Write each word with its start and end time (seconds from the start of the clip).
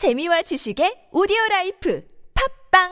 재미와 0.00 0.40
지식의 0.40 1.12
오디오 1.12 1.36
life 1.50 2.02
팟빵 2.72 2.88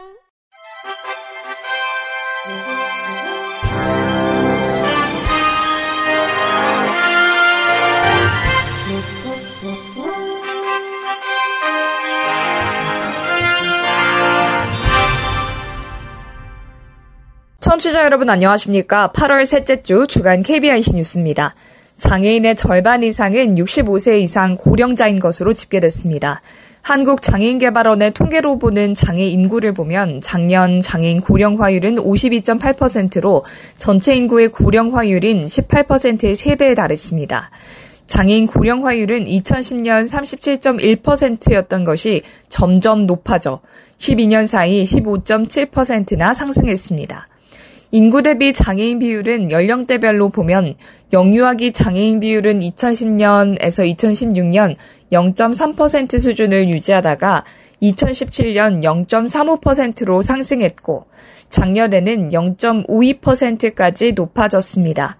청취자 17.61 18.05
여러분 18.05 18.29
안녕하십니까? 18.29 19.13
8월 19.13 19.47
셋째 19.47 19.81
주 19.81 20.07
주간 20.07 20.43
KBIC 20.43 20.93
뉴스입니다. 20.97 21.55
장애인의 21.97 22.57
절반 22.57 23.03
이상은 23.03 23.55
65세 23.55 24.21
이상 24.21 24.59
고령자인 24.59 25.21
것으로 25.21 25.55
집계됐습니다. 25.55 26.43
한국장애인개발원의 26.89 28.15
통계로 28.15 28.59
보는 28.59 28.95
장애 28.95 29.27
인구를 29.27 29.75
보면 29.75 30.23
작년 30.23 30.81
장애인 30.81 31.21
고령화율은 31.21 31.97
52.8%로 31.97 33.45
전체 33.77 34.15
인구의 34.15 34.49
고령화율인 34.49 35.45
18%의 35.45 36.35
3배에 36.35 36.75
달했습니다. 36.75 37.51
장애인 38.07 38.47
고령화율은 38.47 39.27
2010년 39.27 40.09
37.1%였던 40.09 41.85
것이 41.85 42.23
점점 42.49 43.03
높아져 43.03 43.61
12년 43.99 44.47
사이 44.47 44.83
15.7%나 44.85 46.33
상승했습니다. 46.33 47.29
인구 47.91 48.23
대비 48.23 48.53
장애인 48.53 48.99
비율은 48.99 49.51
연령대별로 49.51 50.29
보면 50.29 50.75
영유아기 51.15 51.73
장애인 51.73 52.21
비율은 52.21 52.61
2010년에서 52.61 53.97
2016년 53.97 54.77
0.3% 55.11 56.21
수준을 56.21 56.69
유지하다가 56.69 57.45
2017년 57.83 58.83
0.35%로 58.83 60.21
상승했고 60.21 61.07
작년에는 61.49 62.29
0.52%까지 62.29 64.13
높아졌습니다. 64.13 65.17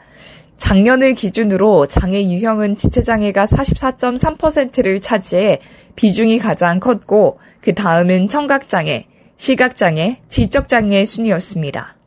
작년을 0.59 1.15
기준으로 1.15 1.87
장애 1.87 2.23
유형은 2.23 2.77
지체장애가 2.77 3.47
44.3%를 3.47 5.01
차지해 5.01 5.61
비중이 5.97 6.39
가장 6.39 6.81
컸고 6.81 7.39
그 7.63 7.75
다음은 7.75 8.29
청각장애, 8.29 9.07
시각장애, 9.39 10.21
지적장애의 10.29 11.07
순이었습니다. 11.07 11.98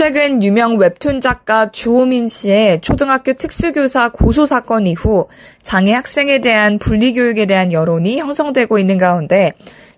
최근 0.00 0.42
유명 0.42 0.78
웹툰 0.78 1.20
작가 1.20 1.70
주호민 1.70 2.28
씨의 2.28 2.80
초등학교 2.80 3.34
특수교사 3.34 4.08
고소 4.08 4.46
사건 4.46 4.86
이후 4.86 5.28
장애 5.62 5.92
학생에 5.92 6.40
대한 6.40 6.78
분리교육에 6.78 7.44
대한 7.44 7.70
여론이 7.70 8.18
형성되고 8.18 8.78
있는 8.78 8.96
가운데 8.96 9.52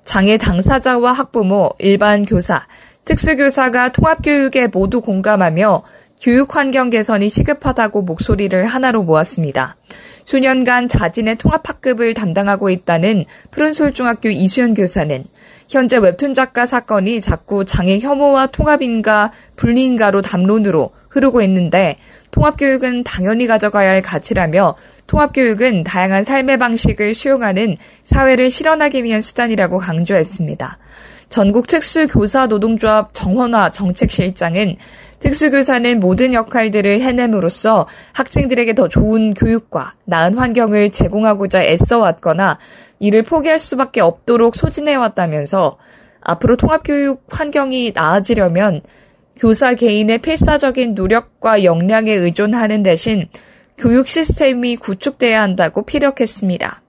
장애 0.04 0.38
당사자와 0.38 1.12
학부모, 1.12 1.70
일반 1.78 2.24
교사, 2.24 2.66
특수교사가 3.04 3.92
통합교육에 3.92 4.70
모두 4.72 5.02
공감하며 5.02 5.84
교육 6.20 6.56
환경 6.56 6.90
개선이 6.90 7.28
시급하다고 7.28 8.02
목소리를 8.02 8.64
하나로 8.64 9.04
모았습니다. 9.04 9.76
수년간 10.24 10.88
자진의 10.88 11.38
통합학급을 11.38 12.14
담당하고 12.14 12.70
있다는 12.70 13.24
푸른솔 13.52 13.94
중학교 13.94 14.30
이수연 14.30 14.74
교사는 14.74 15.24
현재 15.72 15.96
웹툰 15.96 16.34
작가 16.34 16.66
사건이 16.66 17.22
자꾸 17.22 17.64
장애 17.64 17.98
혐오와 17.98 18.48
통합인가 18.48 19.32
분리인가로 19.56 20.20
담론으로 20.20 20.90
흐르고 21.08 21.40
있는데 21.42 21.96
통합교육은 22.30 23.04
당연히 23.04 23.46
가져가야 23.46 23.88
할 23.88 24.02
가치라며 24.02 24.76
통합교육은 25.06 25.84
다양한 25.84 26.24
삶의 26.24 26.58
방식을 26.58 27.14
수용하는 27.14 27.78
사회를 28.04 28.50
실현하기 28.50 29.02
위한 29.02 29.22
수단이라고 29.22 29.78
강조했습니다. 29.78 30.78
전국 31.30 31.66
특수교사노동조합 31.66 33.14
정원화 33.14 33.70
정책실장은 33.70 34.76
특수교사는 35.22 36.00
모든 36.00 36.34
역할들을 36.34 37.00
해냄으로써 37.00 37.86
학생들에게 38.12 38.74
더 38.74 38.88
좋은 38.88 39.34
교육과 39.34 39.94
나은 40.04 40.34
환경을 40.34 40.90
제공하고자 40.90 41.62
애써왔거나 41.62 42.58
이를 42.98 43.22
포기할 43.22 43.60
수밖에 43.60 44.00
없도록 44.00 44.56
소진해왔다면서 44.56 45.78
앞으로 46.20 46.56
통합교육 46.56 47.24
환경이 47.28 47.92
나아지려면 47.94 48.82
교사 49.36 49.74
개인의 49.74 50.18
필사적인 50.18 50.94
노력과 50.94 51.64
역량에 51.64 52.12
의존하는 52.12 52.82
대신 52.82 53.28
교육 53.78 54.08
시스템이 54.08 54.76
구축돼야 54.76 55.40
한다고 55.40 55.84
피력했습니다. 55.84 56.81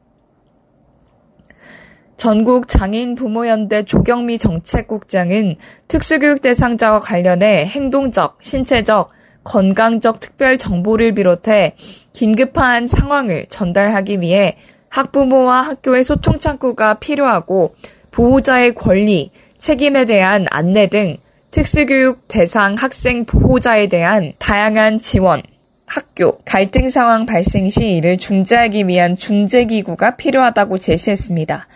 전국 2.24 2.70
장애인 2.70 3.16
부모연대 3.16 3.84
조경미 3.84 4.38
정책국장은 4.38 5.58
특수교육 5.90 6.42
대상자와 6.42 7.00
관련해 7.00 7.66
행동적, 7.66 8.38
신체적, 8.42 9.10
건강적 9.44 10.22
특별 10.22 10.58
정보를 10.58 11.16
비롯해 11.16 11.76
긴급한 12.14 12.88
상황을 12.88 13.48
전달하기 13.50 14.22
위해 14.22 14.56
학부모와 14.88 15.64
학교의 15.64 16.06
소통 16.06 16.40
창구가 16.40 17.00
필요하고 17.00 17.76
보호자의 18.12 18.74
권리, 18.74 19.32
책임에 19.58 20.06
대한 20.06 20.46
안내 20.50 20.88
등 20.88 21.18
특수교육 21.52 22.30
대상 22.30 22.76
학생 22.76 23.26
보호자에 23.26 23.90
대한 23.90 24.32
다양한 24.40 25.02
지원, 25.02 25.42
학교, 25.86 26.38
갈등 26.46 26.90
상황 26.90 27.26
발생 27.26 27.70
시 27.70 27.96
이를 27.98 28.18
중재하기 28.18 28.88
위한 28.88 29.18
중재기구가 29.18 30.16
필요하다고 30.16 30.78
제시했습니다. 30.78 31.68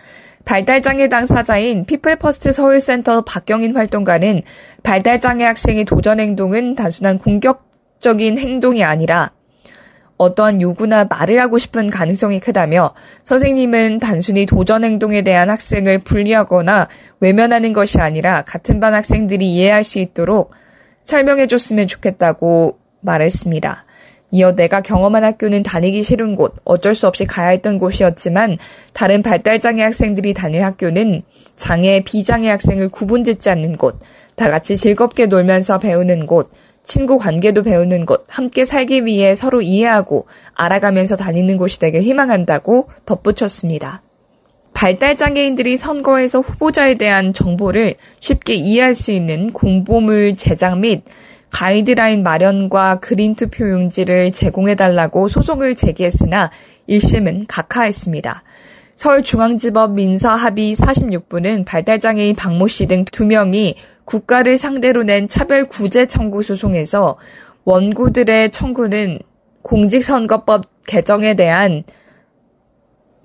발달장애 0.48 1.10
당사자인 1.10 1.84
피플퍼스트 1.84 2.52
서울센터 2.52 3.20
박경인 3.20 3.76
활동가는 3.76 4.40
발달장애 4.82 5.44
학생의 5.44 5.84
도전 5.84 6.20
행동은 6.20 6.74
단순한 6.74 7.18
공격적인 7.18 8.38
행동이 8.38 8.82
아니라 8.82 9.32
어떠한 10.16 10.62
요구나 10.62 11.04
말을 11.04 11.38
하고 11.38 11.58
싶은 11.58 11.90
가능성이 11.90 12.40
크다며 12.40 12.94
선생님은 13.24 13.98
단순히 13.98 14.46
도전 14.46 14.84
행동에 14.84 15.20
대한 15.22 15.50
학생을 15.50 15.98
분리하거나 15.98 16.88
외면하는 17.20 17.74
것이 17.74 18.00
아니라 18.00 18.40
같은 18.44 18.80
반 18.80 18.94
학생들이 18.94 19.52
이해할 19.52 19.84
수 19.84 19.98
있도록 19.98 20.52
설명해 21.02 21.46
줬으면 21.46 21.88
좋겠다고 21.88 22.78
말했습니다. 23.02 23.84
이어 24.30 24.54
내가 24.54 24.82
경험한 24.82 25.24
학교는 25.24 25.62
다니기 25.62 26.02
싫은 26.02 26.36
곳, 26.36 26.54
어쩔 26.64 26.94
수 26.94 27.06
없이 27.06 27.24
가야 27.24 27.48
했던 27.48 27.78
곳이었지만 27.78 28.58
다른 28.92 29.22
발달장애 29.22 29.82
학생들이 29.82 30.34
다닐 30.34 30.62
학교는 30.64 31.22
장애, 31.56 32.02
비장애 32.04 32.48
학생을 32.50 32.90
구분짓지 32.90 33.48
않는 33.50 33.76
곳, 33.76 33.98
다 34.36 34.50
같이 34.50 34.76
즐겁게 34.76 35.26
놀면서 35.26 35.78
배우는 35.78 36.26
곳, 36.26 36.50
친구 36.84 37.18
관계도 37.18 37.62
배우는 37.62 38.06
곳, 38.06 38.24
함께 38.28 38.64
살기 38.64 39.04
위해 39.04 39.34
서로 39.34 39.60
이해하고 39.60 40.26
알아가면서 40.54 41.16
다니는 41.16 41.56
곳이 41.56 41.78
되길 41.78 42.02
희망한다고 42.02 42.88
덧붙였습니다. 43.06 44.02
발달장애인들이 44.74 45.76
선거에서 45.76 46.40
후보자에 46.40 46.94
대한 46.94 47.32
정보를 47.32 47.96
쉽게 48.20 48.54
이해할 48.54 48.94
수 48.94 49.10
있는 49.10 49.52
공보물 49.52 50.36
제작 50.36 50.78
및 50.78 51.02
가이드라인 51.50 52.22
마련과 52.22 53.00
그림 53.00 53.34
투표 53.34 53.68
용지를 53.70 54.32
제공해달라고 54.32 55.28
소송을 55.28 55.74
제기했으나 55.74 56.50
1심은 56.88 57.46
각하했습니다. 57.48 58.42
서울중앙지법 58.96 59.92
민사합의 59.92 60.74
46부는 60.74 61.64
발달장애인 61.64 62.34
박모 62.34 62.66
씨 62.68 62.86
등 62.86 63.04
두 63.04 63.26
명이 63.26 63.76
국가를 64.04 64.58
상대로 64.58 65.02
낸 65.04 65.28
차별 65.28 65.66
구제 65.66 66.06
청구 66.06 66.42
소송에서 66.42 67.16
원고들의 67.64 68.50
청구는 68.50 69.20
공직선거법 69.62 70.64
개정에 70.86 71.34
대한 71.34 71.84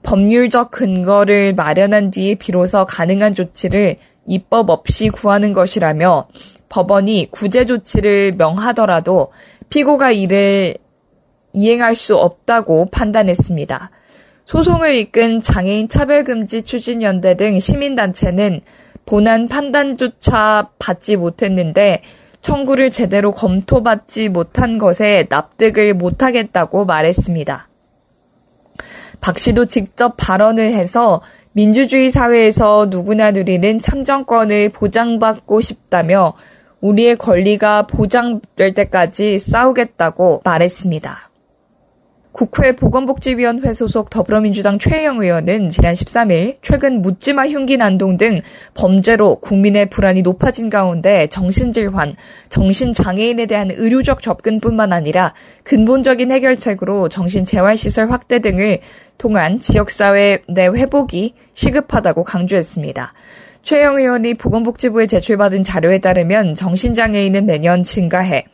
법률적 0.03 0.69
근거를 0.71 1.55
마련한 1.55 2.11
뒤에 2.11 2.35
비로소 2.35 2.85
가능한 2.85 3.33
조치를 3.33 3.95
입법 4.25 4.69
없이 4.69 5.09
구하는 5.09 5.53
것이라며 5.53 6.27
법원이 6.73 7.27
구제 7.29 7.67
조치를 7.67 8.33
명하더라도 8.35 9.31
피고가 9.69 10.11
이를 10.11 10.75
이행할 11.51 11.95
수 11.95 12.17
없다고 12.17 12.87
판단했습니다. 12.89 13.91
소송을 14.45 14.95
이끈 14.95 15.43
장애인 15.43 15.87
차별금지 15.87 16.63
추진연대 16.63 17.37
등 17.37 17.59
시민단체는 17.59 18.61
본안 19.05 19.47
판단조차 19.47 20.69
받지 20.79 21.15
못했는데 21.15 22.01
청구를 22.41 22.89
제대로 22.89 23.33
검토받지 23.33 24.29
못한 24.29 24.79
것에 24.79 25.27
납득을 25.29 25.93
못하겠다고 25.93 26.85
말했습니다. 26.85 27.67
박 29.21 29.37
씨도 29.37 29.67
직접 29.67 30.15
발언을 30.17 30.71
해서 30.73 31.21
민주주의 31.51 32.09
사회에서 32.09 32.87
누구나 32.89 33.29
누리는 33.29 33.79
참정권을 33.79 34.69
보장받고 34.69 35.61
싶다며 35.61 36.33
우리의 36.83 37.15
권리가 37.17 37.87
보장될 37.87 38.73
때까지 38.73 39.39
싸우겠다고 39.39 40.41
말했습니다. 40.43 41.29
국회 42.33 42.75
보건복지위원회 42.75 43.73
소속 43.73 44.09
더불어민주당 44.09 44.79
최혜영 44.79 45.19
의원은 45.19 45.69
지난 45.69 45.93
13일 45.93 46.57
최근 46.63 47.01
묻지마 47.03 47.47
흉기 47.47 47.77
난동 47.77 48.17
등 48.17 48.41
범죄로 48.73 49.35
국민의 49.35 49.91
불안이 49.91 50.23
높아진 50.23 50.71
가운데 50.71 51.27
정신질환, 51.27 52.15
정신장애인에 52.49 53.45
대한 53.45 53.69
의료적 53.71 54.23
접근뿐만 54.23 54.93
아니라 54.93 55.33
근본적인 55.63 56.31
해결책으로 56.31 57.07
정신재활시설 57.07 58.09
확대 58.09 58.39
등을 58.39 58.79
통한 59.19 59.61
지역사회 59.61 60.41
내 60.49 60.65
회복이 60.65 61.35
시급하다고 61.53 62.23
강조했습니다. 62.23 63.13
최영 63.63 63.97
의원이 63.97 64.33
보건복지부에 64.35 65.07
제출받은 65.07 65.63
자료에 65.63 65.99
따르면 65.99 66.55
정신장애인은 66.55 67.45
매년 67.45 67.83
증가해 67.83 68.45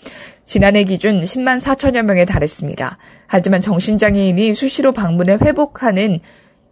지난해 0.46 0.84
기준 0.84 1.22
10만 1.22 1.60
4천여 1.60 2.04
명에 2.04 2.26
달했습니다. 2.26 2.98
하지만 3.28 3.62
정신장애인이 3.62 4.54
수시로 4.54 4.92
방문해 4.94 5.40
회복하는 5.44 6.20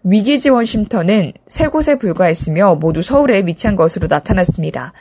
위기지원 0.04 0.66
쉼터는 0.66 1.34
세 1.48 1.68
곳에 1.68 1.98
불과했으며 1.98 2.76
모두 2.76 3.02
서울에 3.02 3.44
위치한 3.46 3.76
것으로 3.76 4.08
나타났습니다. 4.08 4.94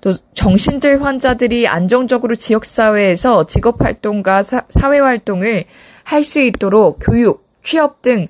또 0.00 0.14
정신질 0.34 1.02
환자들이 1.02 1.66
안정적으로 1.66 2.36
지역사회에서 2.36 3.46
직업활동과 3.46 4.42
사회활동을 4.42 5.64
할 6.04 6.22
수 6.22 6.40
있도록 6.40 7.00
교육, 7.02 7.46
취업 7.62 8.00
등 8.02 8.28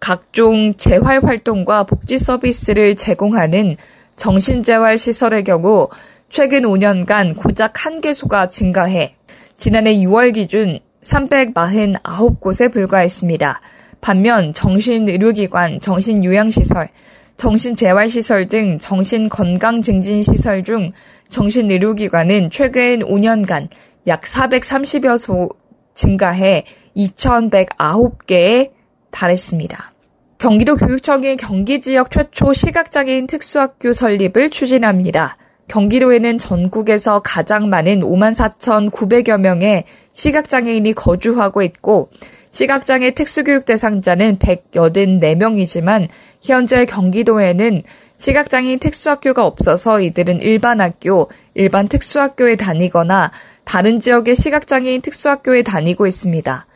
각종 0.00 0.74
재활 0.74 1.24
활동과 1.24 1.84
복지 1.84 2.18
서비스를 2.18 2.96
제공하는 2.96 3.76
정신재활 4.16 4.98
시설의 4.98 5.44
경우 5.44 5.88
최근 6.28 6.62
5년간 6.62 7.36
고작 7.36 7.72
1개소가 7.74 8.50
증가해 8.50 9.14
지난해 9.56 9.94
6월 9.96 10.34
기준 10.34 10.78
349곳에 11.02 12.72
불과했습니다. 12.72 13.60
반면 14.00 14.52
정신의료기관, 14.52 15.80
정신요양시설, 15.80 16.88
정신재활시설 17.36 18.48
등 18.48 18.78
정신건강증진시설 18.78 20.64
중 20.64 20.92
정신의료기관은 21.30 22.50
최근 22.50 23.00
5년간 23.00 23.68
약 24.06 24.22
430여 24.22 25.18
소 25.18 25.48
증가해 25.94 26.64
2,109개에 26.96 28.77
달했습니다. 29.10 29.92
경기도 30.38 30.76
교육청이 30.76 31.36
경기 31.36 31.80
지역 31.80 32.10
최초 32.10 32.52
시각장애인 32.52 33.26
특수학교 33.26 33.92
설립을 33.92 34.50
추진합니다. 34.50 35.36
경기도에는 35.66 36.38
전국에서 36.38 37.20
가장 37.20 37.68
많은 37.68 38.00
5만 38.00 38.34
4,900여 38.34 39.38
명의 39.38 39.84
시각장애인이 40.12 40.94
거주하고 40.94 41.62
있고 41.62 42.08
시각장애 42.52 43.12
특수교육 43.12 43.66
대상자는 43.66 44.38
184명이지만 44.38 46.08
현재 46.42 46.86
경기도에는 46.86 47.82
시각장애인 48.18 48.78
특수학교가 48.78 49.44
없어서 49.46 50.00
이들은 50.00 50.40
일반 50.40 50.80
학교, 50.80 51.30
일반 51.54 51.88
특수학교에 51.88 52.56
다니거나 52.56 53.30
다른 53.64 54.00
지역의 54.00 54.34
시각장애인 54.34 55.02
특수학교에 55.02 55.62
다니고 55.62 56.06
있습니다. 56.06 56.66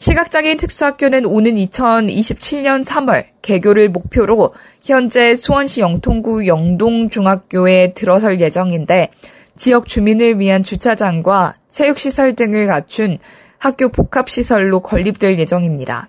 시각장애인 0.00 0.56
특수학교는 0.56 1.26
오는 1.26 1.56
2027년 1.56 2.86
3월 2.86 3.24
개교를 3.42 3.90
목표로 3.90 4.54
현재 4.82 5.34
수원시 5.34 5.82
영통구 5.82 6.46
영동중학교에 6.46 7.92
들어설 7.92 8.40
예정인데 8.40 9.10
지역 9.56 9.86
주민을 9.86 10.40
위한 10.40 10.62
주차장과 10.62 11.56
체육시설 11.70 12.34
등을 12.34 12.66
갖춘 12.66 13.18
학교 13.58 13.90
복합시설로 13.90 14.80
건립될 14.80 15.38
예정입니다. 15.38 16.08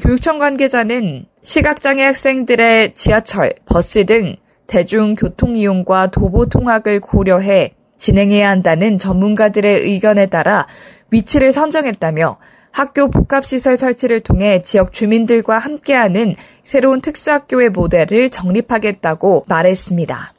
교육청 0.00 0.40
관계자는 0.40 1.26
시각장애 1.42 2.02
학생들의 2.02 2.96
지하철, 2.96 3.54
버스 3.66 4.04
등 4.04 4.34
대중교통 4.66 5.54
이용과 5.54 6.10
도보 6.10 6.46
통학을 6.46 6.98
고려해 6.98 7.74
진행해야 8.02 8.50
한다는 8.50 8.98
전문가들의 8.98 9.82
의견에 9.82 10.26
따라 10.26 10.66
위치를 11.10 11.52
선정했다며 11.52 12.36
학교 12.72 13.08
복합시설 13.08 13.76
설치를 13.76 14.20
통해 14.20 14.60
지역 14.62 14.92
주민들과 14.92 15.58
함께하는 15.58 16.34
새로운 16.64 17.00
특수학교의 17.00 17.70
모델을 17.70 18.30
정립하겠다고 18.30 19.44
말했습니다. 19.46 20.32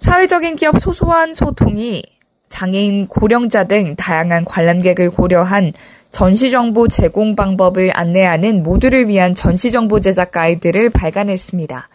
사회적인 0.00 0.56
기업 0.56 0.80
소소한 0.80 1.34
소통이 1.34 2.02
장애인, 2.50 3.06
고령자 3.06 3.64
등 3.64 3.96
다양한 3.96 4.44
관람객을 4.44 5.12
고려한 5.12 5.72
전시정보 6.10 6.88
제공 6.88 7.36
방법을 7.36 7.90
안내하는 7.94 8.62
모두를 8.62 9.08
위한 9.08 9.34
전시정보 9.34 10.00
제작 10.00 10.32
가이드를 10.32 10.90
발간했습니다. 10.90 11.88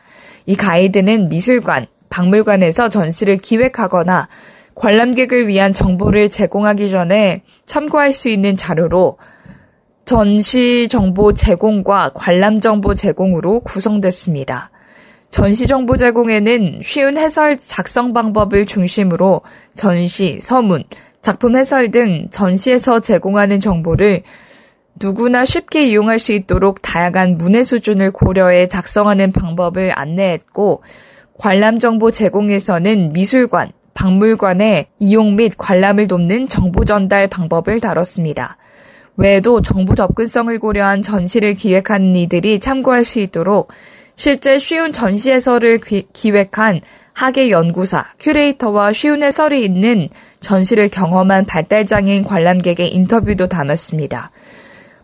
이 0.48 0.56
가이드는 0.56 1.30
미술관, 1.30 1.86
박물관에서 2.10 2.90
전시를 2.90 3.38
기획하거나 3.38 4.28
관람객을 4.75 5.48
위한 5.48 5.74
정보를 5.74 6.30
제공하기 6.30 6.89
전에 6.89 7.44
참고할 7.66 8.13
수 8.13 8.30
있는 8.30 8.56
자료로 8.57 9.18
전시 10.06 10.88
정보 10.89 11.33
제공과 11.33 12.12
관람 12.13 12.60
정보 12.60 12.94
제공으로 12.94 13.62
구성됐습니다. 13.62 14.69
전시 15.31 15.66
정보 15.66 15.98
제공에는 15.98 16.81
쉬운 16.83 17.18
해설 17.18 17.57
작성 17.57 18.13
방법을 18.13 18.66
중심으로 18.66 19.42
전시, 19.75 20.38
서문, 20.39 20.83
작품 21.21 21.57
해설 21.57 21.89
등 21.89 22.28
전시에서 22.30 23.00
제공하는 23.00 23.60
정보를 23.60 24.21
누구나 25.01 25.44
쉽게 25.44 25.88
이용할 25.88 26.19
수 26.19 26.31
있도록 26.31 26.81
다양한 26.81 27.38
문해 27.38 27.63
수준을 27.63 28.12
고려해 28.12 28.68
작성하는 28.68 29.31
방법을 29.31 29.92
안내했고, 29.94 30.83
관람 31.38 31.80
정보 31.80 32.12
제공에서는 32.12 33.12
미술관, 33.12 33.71
박물관의 33.95 34.88
이용 35.00 35.36
및 35.36 35.53
관람을 35.57 36.07
돕는 36.07 36.47
정보 36.47 36.86
전달 36.86 37.27
방법을 37.27 37.80
다뤘습니다. 37.80 38.57
외에도 39.18 39.62
정보 39.62 39.95
접근성을 39.95 40.59
고려한 40.59 41.01
전시를 41.01 41.56
기획한 41.56 42.15
이들이 42.15 42.59
참고할 42.59 43.06
수 43.06 43.19
있도록 43.19 43.71
실제 44.15 44.59
쉬운 44.59 44.92
전시 44.92 45.31
해설을 45.31 45.80
기, 45.80 46.07
기획한 46.13 46.81
학예 47.13 47.50
연구사, 47.50 48.06
큐레이터와 48.19 48.92
쉬운 48.92 49.24
해설이 49.24 49.63
있는 49.63 50.09
전시를 50.42 50.89
경험한 50.89 51.45
발달장애인 51.45 52.25
관람객의 52.25 52.94
인터뷰도 52.94 53.47
담았습니다. 53.47 54.31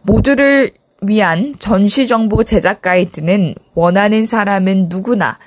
모두를 0.02 0.72
위한 1.02 1.56
전시 1.60 2.08
정보 2.08 2.44
제작 2.44 2.82
가이드는 2.82 3.56
원하는 3.74 4.26
사람은 4.26 4.88
누구나 4.90 5.38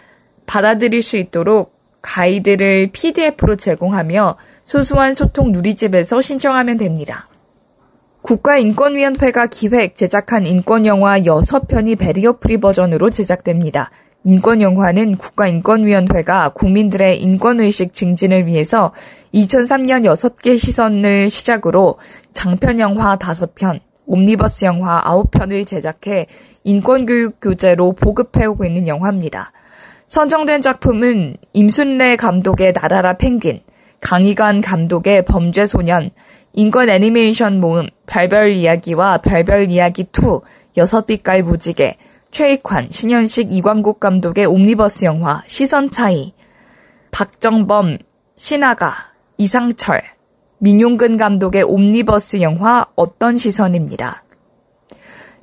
받아들일 0.46 1.02
수 1.02 1.18
있도록 1.18 1.73
가이드를 2.04 2.90
PDF로 2.92 3.56
제공하며 3.56 4.36
소소한 4.64 5.14
소통 5.14 5.52
누리집에서 5.52 6.20
신청하면 6.20 6.76
됩니다. 6.76 7.28
국가인권위원회가 8.22 9.48
기획, 9.48 9.96
제작한 9.96 10.46
인권영화 10.46 11.20
6편이 11.20 11.98
베리어 11.98 12.38
프리 12.38 12.58
버전으로 12.58 13.10
제작됩니다. 13.10 13.90
인권영화는 14.24 15.16
국가인권위원회가 15.16 16.50
국민들의 16.50 17.20
인권의식 17.20 17.92
증진을 17.92 18.46
위해서 18.46 18.92
2003년 19.34 20.04
6개 20.04 20.58
시선을 20.58 21.28
시작으로 21.28 21.98
장편영화 22.32 23.18
5편, 23.18 23.80
옴니버스 24.06 24.64
영화 24.64 25.02
9편을 25.02 25.66
제작해 25.66 26.26
인권교육 26.64 27.40
교재로 27.40 27.92
보급해오고 27.92 28.64
있는 28.64 28.88
영화입니다. 28.88 29.52
선정된 30.14 30.62
작품은 30.62 31.38
임순례 31.54 32.14
감독의 32.14 32.72
나라라 32.72 33.14
펭귄, 33.14 33.58
강희관 34.00 34.60
감독의 34.60 35.24
범죄소년, 35.24 36.12
인권 36.52 36.88
애니메이션 36.88 37.58
모음, 37.58 37.88
별별 38.06 38.52
이야기와 38.52 39.18
별별 39.18 39.70
이야기 39.70 40.02
2, 40.02 40.76
여섯 40.76 41.08
빛깔 41.08 41.42
무지개, 41.42 41.96
최익환, 42.30 42.90
신연식, 42.92 43.50
이광국 43.50 43.98
감독의 43.98 44.46
옴니버스 44.46 45.04
영화 45.04 45.42
시선 45.48 45.90
사이, 45.90 46.32
박정범, 47.10 47.98
신아가, 48.36 48.94
이상철, 49.36 50.00
민용근 50.58 51.16
감독의 51.16 51.64
옴니버스 51.64 52.40
영화 52.40 52.86
어떤 52.94 53.36
시선입니다. 53.36 54.22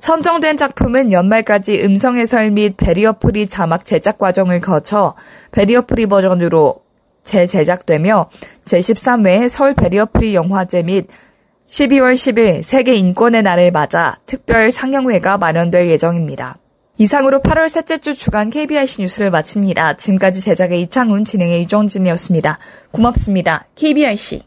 선정된 0.02 0.56
작품은 0.56 1.12
연말까지 1.12 1.80
음성 1.84 2.16
해설 2.16 2.50
및 2.50 2.76
베리어프리 2.76 3.46
자막 3.46 3.84
제작 3.84 4.18
과정을 4.18 4.60
거쳐 4.60 5.14
베리어프리 5.52 6.06
버전으로 6.06 6.82
재제작되며 7.22 8.28
제13회 8.64 9.48
서울 9.48 9.74
배리어프리 9.74 10.34
영화제 10.34 10.82
및 10.82 11.06
12월 11.68 12.14
10일 12.14 12.64
세계 12.64 12.96
인권의 12.96 13.44
날을 13.44 13.70
맞아 13.70 14.18
특별 14.26 14.72
상영회가 14.72 15.38
마련될 15.38 15.86
예정입니다. 15.86 16.56
이상으로 16.98 17.40
8월 17.40 17.68
셋째 17.68 17.98
주 17.98 18.16
주간 18.16 18.50
KBIC 18.50 19.02
뉴스를 19.02 19.30
마칩니다. 19.30 19.98
지금까지 19.98 20.40
제작의 20.40 20.82
이창훈, 20.82 21.24
진행의 21.24 21.62
이정진이었습니다. 21.62 22.58
고맙습니다. 22.90 23.66
KBIC. 23.76 24.42